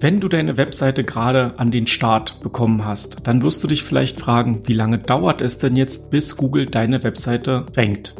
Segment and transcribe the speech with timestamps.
[0.00, 4.20] Wenn du deine Webseite gerade an den Start bekommen hast, dann wirst du dich vielleicht
[4.20, 8.14] fragen, wie lange dauert es denn jetzt, bis Google deine Webseite rankt?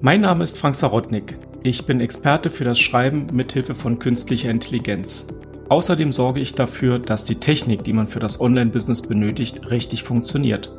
[0.00, 1.36] Mein Name ist Frank Sarotnik.
[1.64, 5.26] Ich bin Experte für das Schreiben mithilfe von künstlicher Intelligenz.
[5.68, 10.72] Außerdem sorge ich dafür, dass die Technik, die man für das Online-Business benötigt, richtig funktioniert.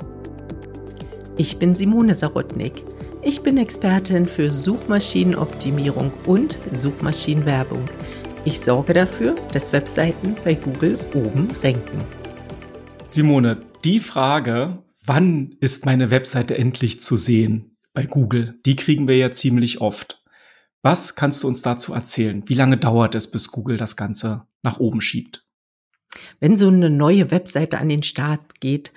[1.35, 2.85] Ich bin Simone Sarotnik.
[3.21, 7.83] Ich bin Expertin für Suchmaschinenoptimierung und Suchmaschinenwerbung.
[8.43, 12.03] Ich sorge dafür, dass Webseiten bei Google oben ranken.
[13.05, 19.15] Simone, die Frage, wann ist meine Webseite endlich zu sehen bei Google, die kriegen wir
[19.15, 20.23] ja ziemlich oft.
[20.81, 22.41] Was kannst du uns dazu erzählen?
[22.47, 25.45] Wie lange dauert es, bis Google das Ganze nach oben schiebt?
[26.39, 28.91] Wenn so eine neue Webseite an den Start geht,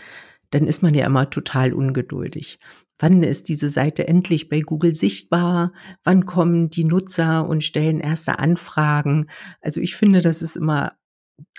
[0.53, 2.59] dann ist man ja immer total ungeduldig.
[3.05, 5.75] Wann ist diese Seite endlich bei Google sichtbar?
[6.05, 9.29] Wann kommen die Nutzer und stellen erste Anfragen?
[9.61, 10.95] Also ich finde, das ist immer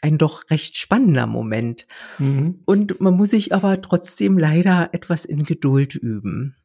[0.02, 1.86] ein doch recht spannender Moment.
[2.18, 2.64] Mhm.
[2.66, 6.56] Und man muss sich aber trotzdem leider etwas in Geduld üben.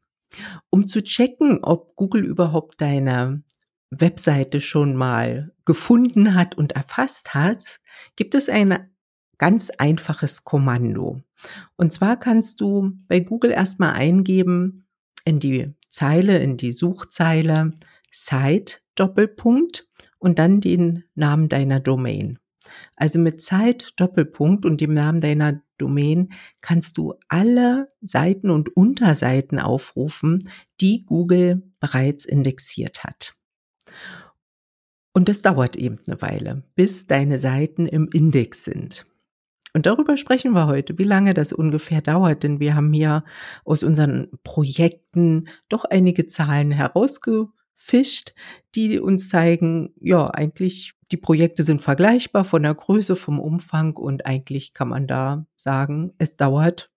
[0.70, 3.42] Um zu checken, ob Google überhaupt deine
[3.90, 7.80] Webseite schon mal gefunden hat und erfasst hat,
[8.16, 8.89] gibt es ein
[9.40, 11.22] ganz einfaches Kommando.
[11.76, 14.86] Und zwar kannst du bei Google erstmal eingeben
[15.24, 17.72] in die Zeile, in die Suchzeile
[18.12, 22.38] Site Doppelpunkt und dann den Namen deiner Domain.
[22.96, 29.58] Also mit Zeit Doppelpunkt und dem Namen deiner Domain kannst du alle Seiten und Unterseiten
[29.58, 30.50] aufrufen,
[30.82, 33.34] die Google bereits indexiert hat.
[35.14, 39.06] Und das dauert eben eine Weile, bis deine Seiten im Index sind.
[39.72, 43.24] Und darüber sprechen wir heute, wie lange das ungefähr dauert, denn wir haben hier
[43.64, 48.34] aus unseren Projekten doch einige Zahlen herausgefischt,
[48.74, 54.26] die uns zeigen, ja, eigentlich die Projekte sind vergleichbar von der Größe, vom Umfang und
[54.26, 56.90] eigentlich kann man da sagen, es dauert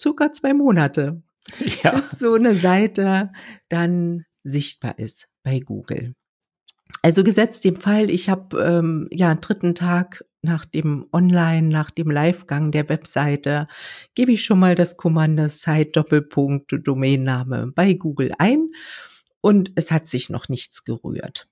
[0.00, 1.22] circa zwei Monate,
[1.82, 1.92] ja.
[1.92, 3.32] bis so eine Seite
[3.68, 6.14] dann sichtbar ist bei Google.
[7.02, 11.90] Also gesetzt dem Fall, ich habe ähm, ja einen dritten Tag nach dem Online, nach
[11.90, 13.66] dem Livegang der Webseite,
[14.14, 18.68] gebe ich schon mal das Kommando Site Doppelpunkt Domainname bei Google ein
[19.40, 21.48] und es hat sich noch nichts gerührt.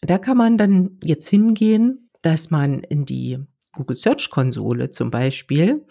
[0.00, 3.38] Da kann man dann jetzt hingehen, dass man in die
[3.72, 5.84] Google Search Konsole zum Beispiel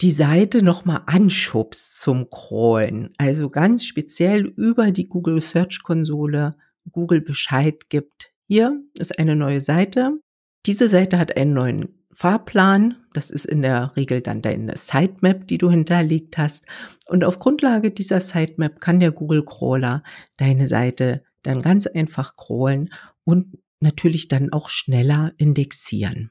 [0.00, 3.14] die Seite nochmal anschubst zum Crawlen.
[3.18, 6.56] Also ganz speziell über die Google Search Konsole
[6.92, 8.30] Google Bescheid gibt.
[8.46, 10.20] Hier ist eine neue Seite.
[10.66, 12.96] Diese Seite hat einen neuen Fahrplan.
[13.12, 16.66] Das ist in der Regel dann deine Sitemap, die du hinterlegt hast.
[17.08, 20.02] Und auf Grundlage dieser Sitemap kann der Google Crawler
[20.38, 22.90] deine Seite dann ganz einfach crawlen
[23.22, 26.30] und natürlich dann auch schneller indexieren.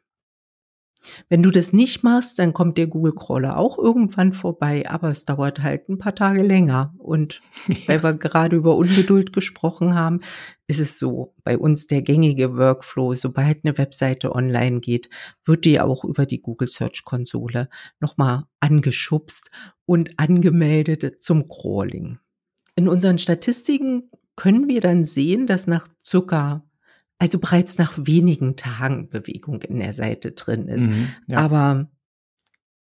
[1.29, 5.25] Wenn du das nicht machst, dann kommt der Google Crawler auch irgendwann vorbei, aber es
[5.25, 6.93] dauert halt ein paar Tage länger.
[6.97, 7.41] Und
[7.88, 10.21] weil wir gerade über Ungeduld gesprochen haben,
[10.67, 15.09] ist es so, bei uns der gängige Workflow, sobald eine Webseite online geht,
[15.45, 19.51] wird die auch über die Google Search Konsole nochmal angeschubst
[19.85, 22.19] und angemeldet zum Crawling.
[22.75, 26.63] In unseren Statistiken können wir dann sehen, dass nach circa
[27.17, 30.87] also bereits nach wenigen Tagen Bewegung in der Seite drin ist.
[30.87, 31.37] Mhm, ja.
[31.39, 31.89] Aber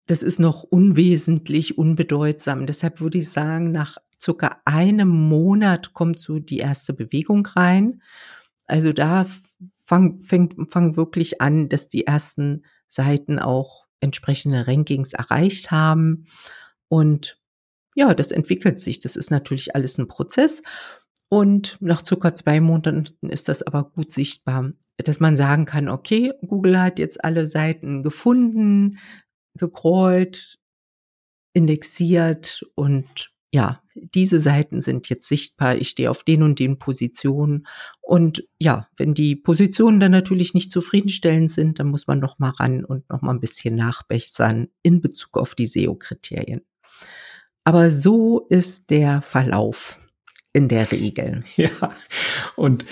[0.08, 2.66] das ist noch unwesentlich, unbedeutsam.
[2.66, 8.02] Deshalb würde ich sagen, nach circa einem Monat kommt so die erste Bewegung rein.
[8.68, 9.26] Also da
[9.86, 16.26] fang, fängt, fang wirklich an, dass die ersten Seiten auch entsprechende Rankings erreicht haben.
[16.88, 17.40] Und
[17.96, 19.00] ja, das entwickelt sich.
[19.00, 20.62] Das ist natürlich alles ein Prozess.
[21.34, 26.32] Und nach circa zwei Monaten ist das aber gut sichtbar, dass man sagen kann, okay,
[26.46, 29.00] Google hat jetzt alle Seiten gefunden,
[29.56, 30.60] gecrawlt,
[31.54, 35.76] indexiert und ja, diese Seiten sind jetzt sichtbar.
[35.76, 37.66] Ich stehe auf den und den Positionen.
[38.00, 42.52] Und ja, wenn die Positionen dann natürlich nicht zufriedenstellend sind, dann muss man noch mal
[42.52, 46.62] ran und noch mal ein bisschen nachbessern in Bezug auf die SEO-Kriterien.
[47.64, 50.00] Aber so ist der Verlauf
[50.54, 51.44] in der Regel.
[51.58, 51.70] Ja,
[52.56, 52.86] und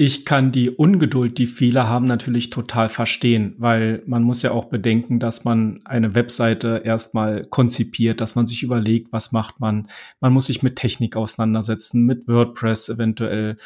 [0.00, 4.66] ich kann die Ungeduld, die viele haben, natürlich total verstehen, weil man muss ja auch
[4.66, 9.88] bedenken, dass man eine Webseite erstmal konzipiert, dass man sich überlegt, was macht man.
[10.20, 13.56] Man muss sich mit Technik auseinandersetzen, mit WordPress eventuell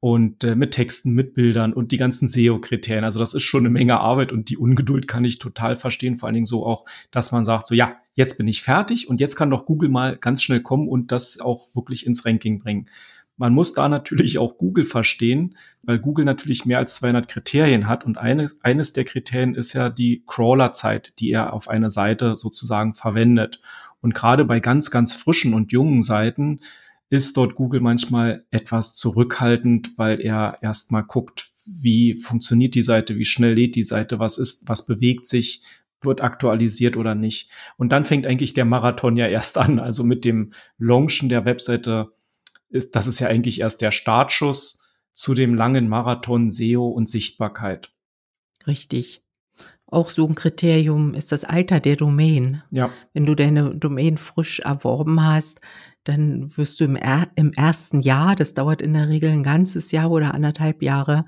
[0.00, 3.04] und äh, mit Texten, mit Bildern und die ganzen SEO-Kriterien.
[3.04, 6.18] Also das ist schon eine Menge Arbeit und die Ungeduld kann ich total verstehen.
[6.18, 9.20] Vor allen Dingen so auch, dass man sagt, so ja, jetzt bin ich fertig und
[9.20, 12.86] jetzt kann doch Google mal ganz schnell kommen und das auch wirklich ins Ranking bringen.
[13.36, 18.04] Man muss da natürlich auch Google verstehen, weil Google natürlich mehr als 200 Kriterien hat
[18.04, 22.94] und eines, eines der Kriterien ist ja die Crawlerzeit, die er auf einer Seite sozusagen
[22.94, 23.60] verwendet.
[24.00, 26.60] Und gerade bei ganz, ganz frischen und jungen Seiten
[27.10, 33.24] ist dort Google manchmal etwas zurückhaltend, weil er erstmal guckt, wie funktioniert die Seite, wie
[33.24, 35.62] schnell lädt die Seite, was ist, was bewegt sich,
[36.00, 37.50] wird aktualisiert oder nicht.
[37.76, 39.78] Und dann fängt eigentlich der Marathon ja erst an.
[39.78, 42.12] Also mit dem Launchen der Webseite
[42.68, 47.90] ist, das ist ja eigentlich erst der Startschuss zu dem langen Marathon SEO und Sichtbarkeit.
[48.66, 49.22] Richtig.
[49.90, 52.62] Auch so ein Kriterium ist das Alter der Domain.
[52.70, 52.90] Ja.
[53.14, 55.60] Wenn du deine Domain frisch erworben hast,
[56.08, 59.92] dann wirst du im, er im ersten Jahr, das dauert in der Regel ein ganzes
[59.92, 61.26] Jahr oder anderthalb Jahre,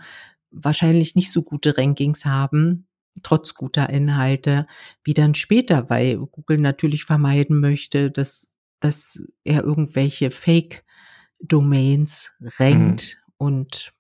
[0.51, 2.87] wahrscheinlich nicht so gute Rankings haben,
[3.23, 4.67] trotz guter Inhalte,
[5.05, 8.49] wie dann später, weil Google natürlich vermeiden möchte, dass,
[8.81, 13.35] dass er irgendwelche Fake-Domains rankt mhm.
[13.37, 13.93] und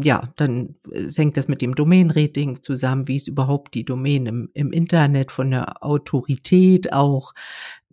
[0.00, 0.76] ja, dann
[1.16, 5.50] hängt das mit dem Domain-Rating zusammen, wie ist überhaupt die Domain im, im Internet von
[5.50, 7.32] der Autorität auch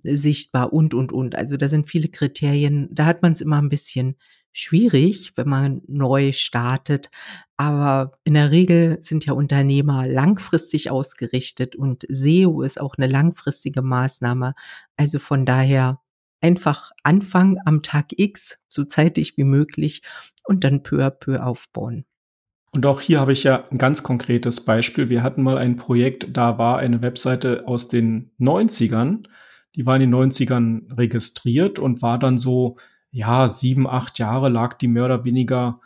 [0.06, 1.36] sichtbar und, und, und.
[1.36, 4.16] Also da sind viele Kriterien, da hat man es immer ein bisschen
[4.52, 7.12] schwierig, wenn man neu startet.
[7.58, 13.82] Aber in der Regel sind ja Unternehmer langfristig ausgerichtet und SEO ist auch eine langfristige
[13.82, 14.54] Maßnahme.
[14.98, 16.00] Also von daher
[16.42, 20.04] einfach anfangen am Tag X, so zeitig wie möglich
[20.46, 22.06] und dann peu à peu aufbauen.
[22.72, 25.10] Und auch hier habe ich ja ein ganz konkretes Beispiel.
[25.10, 29.28] Wir hatten mal ein Projekt, da war eine Webseite aus den 90ern.
[29.76, 32.78] Die war in den 90ern registriert und war dann so
[33.12, 35.80] ja, sieben, acht Jahre lag die mehr oder weniger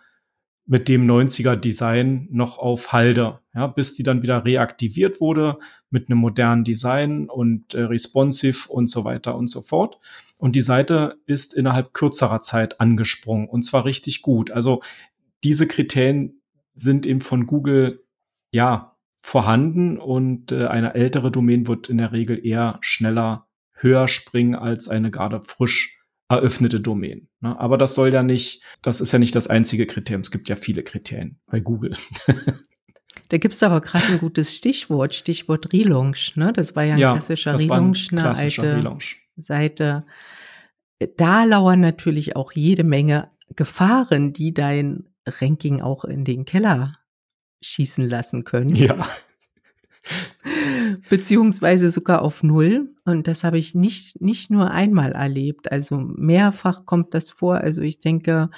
[0.66, 5.58] mit dem 90er Design noch auf Halde, ja, bis die dann wieder reaktiviert wurde
[5.90, 10.00] mit einem modernen Design und äh, responsive und so weiter und so fort.
[10.38, 14.52] Und die Seite ist innerhalb kürzerer Zeit angesprungen und zwar richtig gut.
[14.52, 14.82] Also
[15.44, 16.42] diese Kriterien
[16.76, 18.04] sind eben von Google
[18.52, 23.49] ja vorhanden und äh, eine ältere Domain wird in der Regel eher schneller
[23.82, 27.28] höher springen als eine gerade frisch eröffnete Domain.
[27.42, 27.60] Ne?
[27.60, 30.22] Aber das soll ja nicht, das ist ja nicht das einzige Kriterium.
[30.22, 31.94] Es gibt ja viele Kriterien bei Google.
[33.28, 36.36] Da gibt's aber gerade ein gutes Stichwort, Stichwort Relaunch.
[36.36, 36.52] Ne?
[36.52, 39.18] Das war ja ein ja, klassischer Relaunch, eine klassischer alte Relaunch.
[39.36, 40.04] Seite.
[41.16, 46.98] Da lauern natürlich auch jede Menge Gefahren, die dein Ranking auch in den Keller
[47.62, 48.76] schießen lassen können.
[48.76, 49.08] Ja
[51.10, 52.94] beziehungsweise sogar auf Null.
[53.06, 55.72] Und das habe ich nicht, nicht nur einmal erlebt.
[55.72, 57.56] Also mehrfach kommt das vor.
[57.56, 58.50] Also ich denke,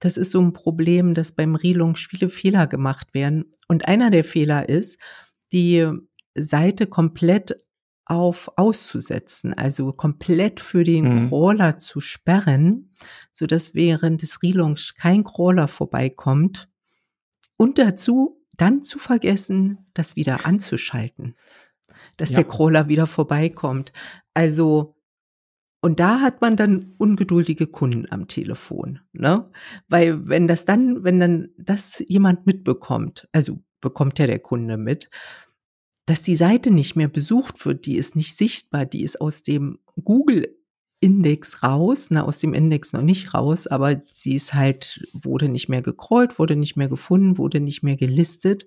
[0.00, 3.46] das ist so ein Problem, dass beim Relaunch viele Fehler gemacht werden.
[3.68, 4.98] Und einer der Fehler ist,
[5.52, 5.88] die
[6.34, 7.64] Seite komplett
[8.06, 11.28] auf auszusetzen, also komplett für den mhm.
[11.28, 12.90] Crawler zu sperren,
[13.32, 16.68] so dass während des Relaunch kein Crawler vorbeikommt
[17.56, 21.34] und dazu dann zu vergessen, das wieder anzuschalten,
[22.16, 22.36] dass ja.
[22.36, 23.92] der Crawler wieder vorbeikommt.
[24.34, 24.96] Also,
[25.80, 29.50] und da hat man dann ungeduldige Kunden am Telefon, ne?
[29.88, 35.10] Weil wenn das dann, wenn dann das jemand mitbekommt, also bekommt ja der Kunde mit,
[36.06, 39.78] dass die Seite nicht mehr besucht wird, die ist nicht sichtbar, die ist aus dem
[40.02, 40.56] Google
[41.00, 45.68] Index raus, na, aus dem Index noch nicht raus, aber sie ist halt, wurde nicht
[45.68, 48.66] mehr gecrawlt, wurde nicht mehr gefunden, wurde nicht mehr gelistet.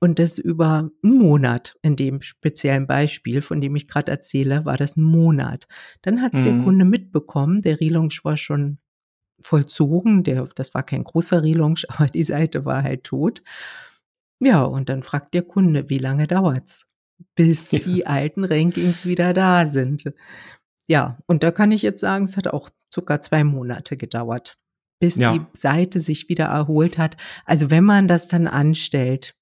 [0.00, 1.76] Und das über einen Monat.
[1.82, 5.66] In dem speziellen Beispiel, von dem ich gerade erzähle, war das ein Monat.
[6.02, 6.44] Dann hat es mhm.
[6.44, 8.78] der Kunde mitbekommen, der Relaunch war schon
[9.40, 13.42] vollzogen, der, das war kein großer Relaunch, aber die Seite war halt tot.
[14.40, 16.86] Ja, und dann fragt der Kunde, wie lange dauert's,
[17.34, 17.80] bis ja.
[17.80, 20.12] die alten Rankings wieder da sind.
[20.86, 24.56] Ja, und da kann ich jetzt sagen, es hat auch sogar zwei Monate gedauert,
[25.00, 25.32] bis ja.
[25.32, 27.16] die Seite sich wieder erholt hat.
[27.44, 29.34] Also wenn man das dann anstellt,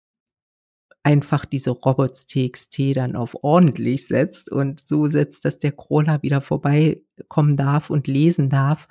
[1.06, 7.56] einfach diese Robots.txt dann auf ordentlich setzt und so setzt, dass der Crawler wieder vorbeikommen
[7.56, 8.88] darf und lesen darf,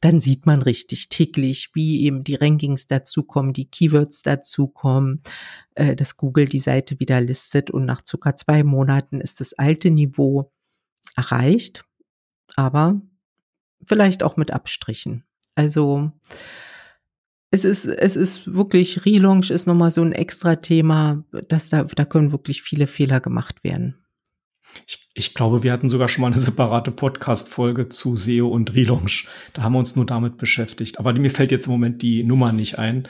[0.00, 5.22] dann sieht man richtig täglich, wie eben die Rankings dazukommen, die Keywords dazukommen,
[5.74, 9.90] äh, dass Google die Seite wieder listet und nach circa zwei Monaten ist das alte
[9.90, 10.52] Niveau
[11.16, 11.84] erreicht
[12.58, 13.00] aber
[13.86, 15.24] vielleicht auch mit Abstrichen.
[15.54, 16.10] Also
[17.50, 22.04] es ist, es ist wirklich, Relaunch ist nochmal so ein extra Thema, dass da, da
[22.04, 24.04] können wirklich viele Fehler gemacht werden.
[24.86, 29.28] Ich, ich glaube, wir hatten sogar schon mal eine separate Podcast-Folge zu SEO und Relaunch.
[29.54, 30.98] Da haben wir uns nur damit beschäftigt.
[30.98, 33.08] Aber mir fällt jetzt im Moment die Nummer nicht ein.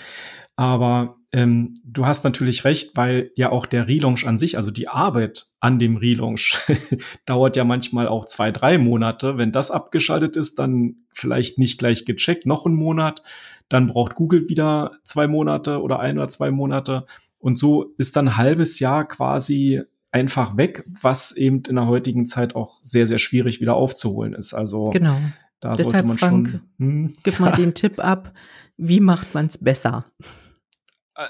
[0.54, 4.88] Aber ähm, du hast natürlich recht, weil ja auch der Relaunch an sich, also die
[4.88, 6.58] Arbeit an dem Relaunch,
[7.26, 9.36] dauert ja manchmal auch zwei, drei Monate.
[9.36, 13.22] Wenn das abgeschaltet ist, dann vielleicht nicht gleich gecheckt, noch einen Monat.
[13.68, 17.04] Dann braucht Google wieder zwei Monate oder ein oder zwei Monate.
[17.38, 22.26] Und so ist dann ein halbes Jahr quasi einfach weg, was eben in der heutigen
[22.26, 24.54] Zeit auch sehr, sehr schwierig wieder aufzuholen ist.
[24.54, 25.18] Also genau.
[25.60, 26.60] da Deshalb, sollte man Frank, schon.
[26.78, 27.14] Hm.
[27.22, 28.32] Gib mal den Tipp ab.
[28.78, 30.06] Wie macht man es besser?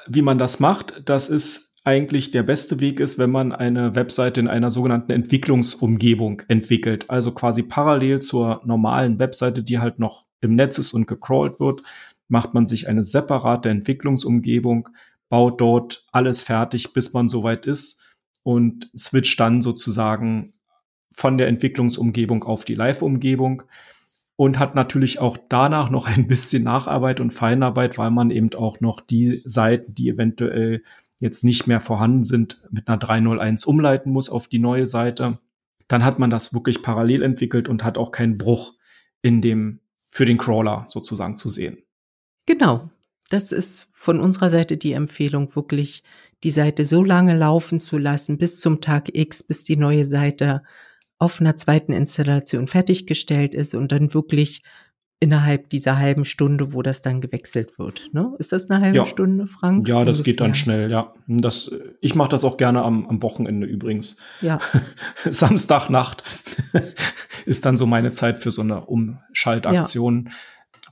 [0.06, 4.40] Wie man das macht, das ist eigentlich der beste Weg ist, wenn man eine Webseite
[4.40, 7.08] in einer sogenannten Entwicklungsumgebung entwickelt.
[7.08, 11.80] Also quasi parallel zur normalen Webseite, die halt noch im Netz ist und gecrawlt wird,
[12.28, 14.90] macht man sich eine separate Entwicklungsumgebung,
[15.30, 18.02] baut dort alles fertig, bis man soweit ist
[18.42, 20.52] und switcht dann sozusagen
[21.12, 23.62] von der Entwicklungsumgebung auf die Live-Umgebung
[24.38, 28.80] und hat natürlich auch danach noch ein bisschen Nacharbeit und Feinarbeit, weil man eben auch
[28.80, 30.84] noch die Seiten, die eventuell
[31.18, 35.38] jetzt nicht mehr vorhanden sind, mit einer 301 umleiten muss auf die neue Seite.
[35.88, 38.74] Dann hat man das wirklich parallel entwickelt und hat auch keinen Bruch
[39.22, 41.78] in dem für den Crawler sozusagen zu sehen.
[42.46, 42.90] Genau.
[43.30, 46.04] Das ist von unserer Seite die Empfehlung, wirklich
[46.44, 50.62] die Seite so lange laufen zu lassen bis zum Tag X, bis die neue Seite
[51.18, 54.62] auf einer zweiten Installation fertiggestellt ist und dann wirklich
[55.20, 58.08] innerhalb dieser halben Stunde, wo das dann gewechselt wird.
[58.12, 58.34] Ne?
[58.38, 59.04] Ist das eine halbe ja.
[59.04, 59.88] Stunde, Frank?
[59.88, 60.32] Ja, das Ungefähr?
[60.32, 61.12] geht dann schnell, ja.
[61.26, 64.18] Das, ich mache das auch gerne am, am Wochenende übrigens.
[64.40, 64.60] Ja.
[65.28, 66.22] Samstagnacht
[67.46, 70.32] ist dann so meine Zeit für so eine Umschaltaktion, ja.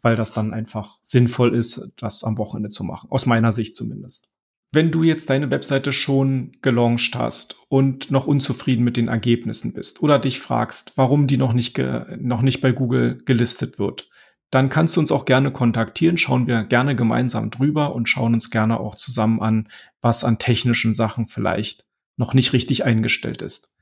[0.02, 3.08] weil das dann einfach sinnvoll ist, das am Wochenende zu machen.
[3.10, 4.35] Aus meiner Sicht zumindest
[4.76, 10.00] wenn du jetzt deine Webseite schon gelauncht hast und noch unzufrieden mit den Ergebnissen bist
[10.02, 11.80] oder dich fragst, warum die noch nicht,
[12.18, 14.08] noch nicht bei Google gelistet wird,
[14.50, 16.18] dann kannst du uns auch gerne kontaktieren.
[16.18, 19.68] Schauen wir gerne gemeinsam drüber und schauen uns gerne auch zusammen an,
[20.02, 21.84] was an technischen Sachen vielleicht
[22.16, 23.74] noch nicht richtig eingestellt ist.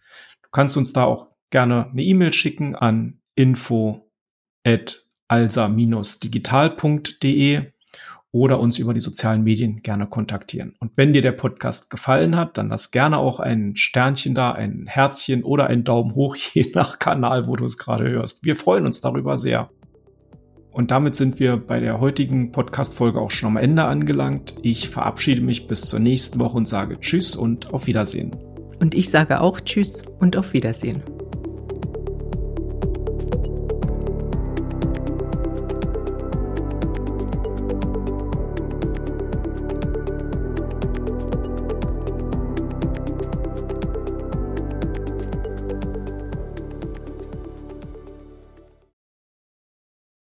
[0.43, 4.13] Du kannst uns da auch gerne eine E-Mail schicken an info
[4.65, 7.74] at alsa-digital.de
[8.35, 10.75] oder uns über die sozialen Medien gerne kontaktieren.
[10.81, 14.87] Und wenn dir der Podcast gefallen hat, dann lass gerne auch ein Sternchen da, ein
[14.89, 18.45] Herzchen oder einen Daumen hoch, je nach Kanal, wo du es gerade hörst.
[18.45, 19.71] Wir freuen uns darüber sehr.
[20.73, 24.57] Und damit sind wir bei der heutigen Podcast-Folge auch schon am Ende angelangt.
[24.63, 28.33] Ich verabschiede mich bis zur nächsten Woche und sage Tschüss und auf Wiedersehen.
[28.81, 31.05] Und ich sage auch Tschüss und auf Wiedersehen.